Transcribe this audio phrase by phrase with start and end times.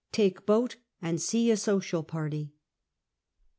[0.11, 2.55] TAKE BOAT AND SEE A SOCIAL PARTY.